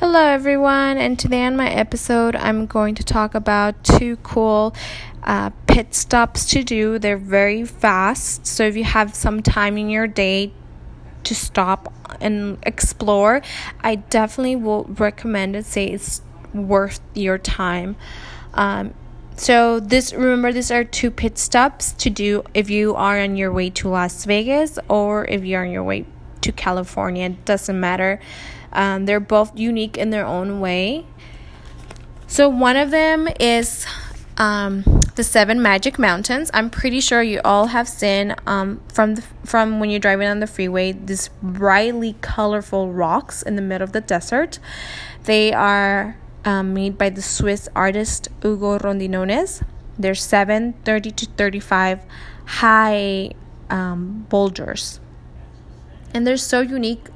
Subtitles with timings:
[0.00, 4.72] Hello, everyone, and today on my episode, I'm going to talk about two cool
[5.24, 7.00] uh, pit stops to do.
[7.00, 10.52] They're very fast, so if you have some time in your day
[11.24, 13.42] to stop and explore,
[13.80, 15.66] I definitely will recommend it.
[15.66, 16.22] Say it's
[16.54, 17.96] worth your time.
[18.54, 18.94] Um,
[19.34, 23.50] so this remember these are two pit stops to do if you are on your
[23.50, 26.06] way to Las Vegas or if you're on your way
[26.42, 27.24] to California.
[27.24, 28.20] It doesn't matter.
[28.72, 31.06] Um, they're both unique in their own way.
[32.26, 33.86] So one of them is
[34.36, 34.82] um,
[35.16, 36.50] the Seven Magic Mountains.
[36.54, 40.40] I'm pretty sure you all have seen um, from the, from when you're driving on
[40.40, 44.58] the freeway these brightly colorful rocks in the middle of the desert.
[45.24, 49.62] They are um, made by the Swiss artist Ugo Rondinones.
[49.98, 52.00] They're 7, 30 to 35
[52.46, 53.32] high
[53.68, 55.00] um, boulders.
[56.14, 57.08] And they're so unique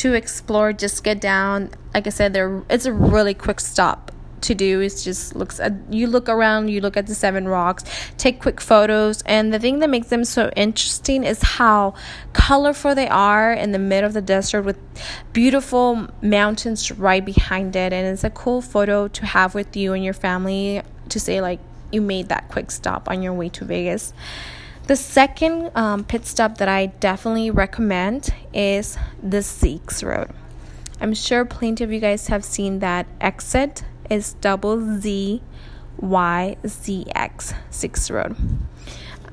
[0.00, 1.70] to explore, just get down.
[1.92, 4.80] Like I said, there it's a really quick stop to do.
[4.80, 7.84] Is just looks at you look around you look at the seven rocks
[8.16, 9.20] take quick photos.
[9.26, 11.92] And the thing that makes them so interesting is how
[12.32, 14.78] colorful they are in the middle of the desert with
[15.34, 17.92] beautiful mountains right behind it.
[17.92, 21.60] And it's a cool photo to have with you and your family to say like
[21.92, 24.14] you made that quick stop on your way to Vegas
[24.90, 30.30] the second um, pit stop that I definitely recommend is the Zzyzx Road.
[31.00, 35.42] I'm sure plenty of you guys have seen that exit is double Z
[35.98, 38.34] Y Z X Zzyzx Road.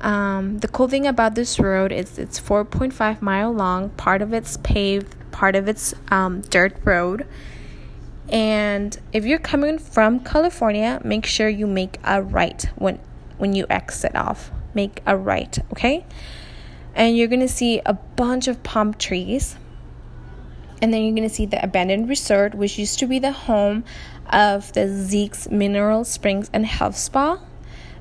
[0.00, 3.90] Um, the cool thing about this road is it's 4.5 mile long.
[3.90, 7.26] Part of it's paved, part of it's um, dirt road.
[8.28, 13.00] And if you're coming from California, make sure you make a right when
[13.38, 16.06] when you exit off make a right, okay?
[16.94, 19.56] And you're gonna see a bunch of palm trees.
[20.80, 23.82] And then you're gonna see the abandoned resort, which used to be the home
[24.30, 27.40] of the Zzyzx Mineral Springs and Health Spa.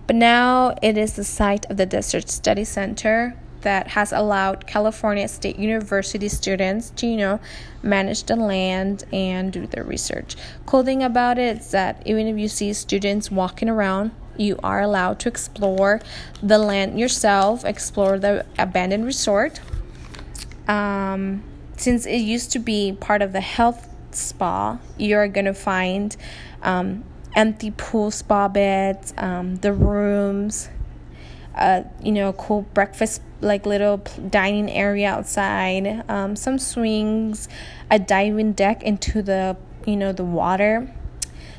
[0.05, 5.27] But now it is the site of the Desert Study Center that has allowed California
[5.27, 7.39] State University students to, you know,
[7.81, 10.35] manage the land and do their research.
[10.65, 14.81] Cool thing about it is that even if you see students walking around you are
[14.81, 16.01] allowed to explore
[16.41, 19.59] the land yourself, explore the abandoned resort.
[20.67, 21.43] Um,
[21.77, 26.15] since it used to be part of the health spa, you're gonna find
[26.61, 27.03] um,
[27.35, 30.69] empty pool spa beds, um, the rooms,
[31.55, 33.97] uh, you know, a cool breakfast, like little
[34.29, 37.47] dining area outside, um, some swings,
[37.89, 39.55] a diving deck into the,
[39.85, 40.91] you know, the water,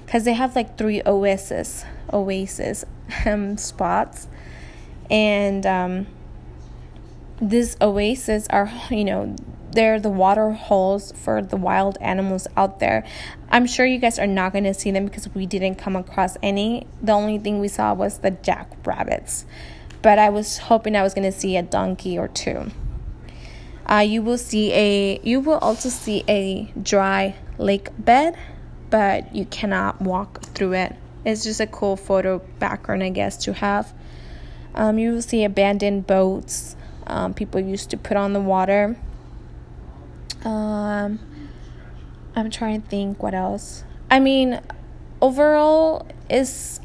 [0.09, 2.83] because they have like three oasis oasis
[3.27, 4.27] um, spots.
[5.11, 6.07] And um,
[7.43, 9.37] these oases are you know
[9.73, 13.05] they're the water holes for the wild animals out there.
[13.51, 16.39] I'm sure you guys are not going to see them because we didn't come across
[16.43, 16.87] any.
[17.03, 19.45] The only thing we saw was the jackrabbits.
[20.01, 22.71] But i was hoping i was going to see a donkey or two.
[23.85, 28.39] Uh, you will see a you will also see a dry lake bed
[28.91, 33.53] but you cannot walk through it it's just a cool photo background, I guess, to
[33.53, 33.93] have.
[34.75, 36.77] Um, you will see abandoned boats
[37.07, 38.97] um, people used to put on the water.
[40.45, 41.19] Um,
[42.37, 43.85] I'm trying to think what else.
[44.11, 44.61] I mean,
[45.21, 46.81] overall, is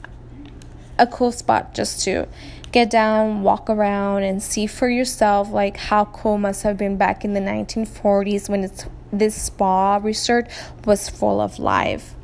[0.98, 2.28] a cool spot just to
[2.72, 7.24] get down, walk around, and see for yourself like how cool must have been back
[7.24, 10.50] in the 1940s when it's this spa resort
[10.86, 12.16] was full of life.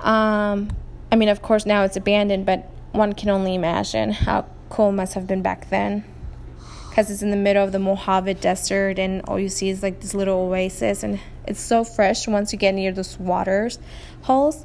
[0.00, 0.70] Um,
[1.12, 5.14] I mean, of course, now it's abandoned, but one can only imagine how cool must
[5.14, 6.04] have been back then.
[6.88, 10.00] Because it's in the middle of the Mojave Desert, and all you see is like
[10.00, 13.78] this little oasis, and it's so fresh once you get near those waters
[14.22, 14.64] holes.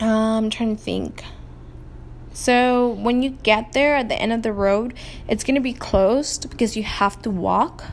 [0.00, 0.08] Um,
[0.44, 1.24] I'm trying to think.
[2.32, 4.94] So when you get there at the end of the road,
[5.28, 7.84] it's gonna be closed because you have to walk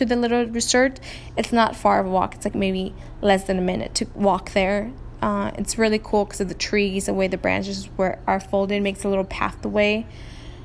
[0.00, 1.00] to the little resort.
[1.36, 2.34] It's not far of a walk.
[2.34, 4.92] It's like maybe less than a minute to walk there
[5.22, 8.82] uh, it's really cool because of the trees, the way the branches were, are folded
[8.82, 10.06] makes a little pathway.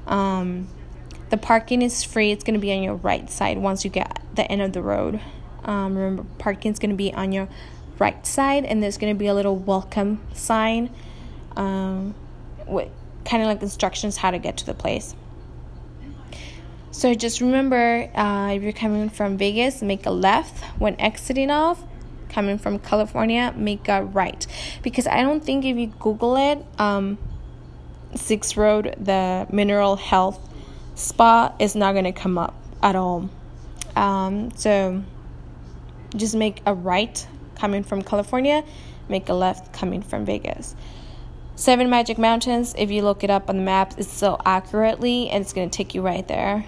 [0.07, 0.69] Um,
[1.29, 2.31] the parking is free.
[2.31, 4.81] It's going to be on your right side once you get the end of the
[4.81, 5.19] road.
[5.63, 7.49] Um, remember, parking is going to be on your
[7.99, 10.89] right side, and there's going to be a little welcome sign
[11.57, 12.13] um,
[12.65, 12.89] with
[13.25, 15.15] kind of like instructions how to get to the place.
[16.95, 21.83] So just remember, uh, if you're coming from Vegas, make a left when exiting off
[22.29, 24.47] coming from California, make a right.
[24.81, 27.17] Because I don't think if you Google it, um,
[28.13, 30.39] Zzyzx Road, the mineral health
[30.95, 33.29] spa, is not going to come up at all.
[33.97, 35.03] Um, so
[36.15, 37.27] just make a right
[37.59, 38.63] coming from California,
[39.09, 40.77] make a left coming from Vegas.
[41.57, 45.41] Seven Magic Mountains, if you look it up on the map, it's so accurately and
[45.41, 46.65] it's going to take you right there.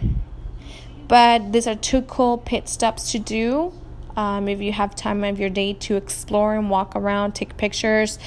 [1.08, 3.74] But these are two cool pit stops to do.
[4.16, 8.18] Um, if you have time of your day to explore and walk around, take pictures,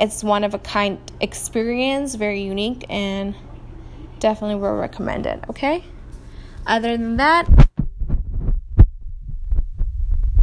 [0.00, 3.34] it's one of a kind experience, very unique, and
[4.20, 5.44] definitely will recommend it.
[5.50, 5.84] Okay.
[6.66, 7.48] Other than that,